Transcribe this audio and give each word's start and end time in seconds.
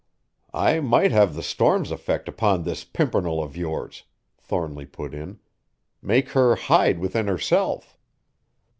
"I 0.55 0.79
might 0.79 1.11
have 1.11 1.35
the 1.35 1.43
storm's 1.43 1.91
effect 1.91 2.27
upon 2.27 2.63
this 2.63 2.83
pimpernel 2.83 3.39
of 3.39 3.55
yours," 3.55 4.01
Thornly 4.39 4.87
put 4.87 5.13
in, 5.13 5.37
"make 6.01 6.29
her 6.29 6.55
hide 6.55 6.97
within 6.97 7.27
herself." 7.27 7.99